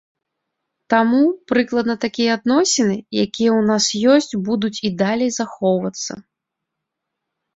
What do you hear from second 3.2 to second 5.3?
ў нас ёсць будуць і далей